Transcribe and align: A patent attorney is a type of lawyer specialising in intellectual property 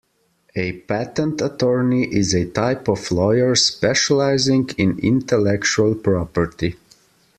A 0.55 0.71
patent 0.71 1.41
attorney 1.41 2.05
is 2.11 2.33
a 2.33 2.49
type 2.49 2.87
of 2.87 3.11
lawyer 3.11 3.53
specialising 3.53 4.67
in 4.75 4.97
intellectual 4.97 5.93
property 5.93 6.75